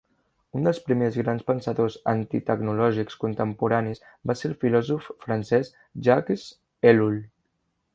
[0.59, 5.75] Un dels primers grans pensadors antictecnològics contemporanis va ser el filòsof francès
[6.11, 6.53] Jacques
[6.95, 7.27] Ellul.